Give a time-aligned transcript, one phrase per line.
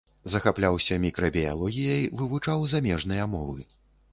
[0.35, 3.61] Захапляўся мікрабіялогіяй, вывучаў замежныя мовы.